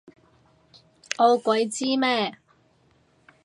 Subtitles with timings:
[1.19, 2.35] 我鬼知咩？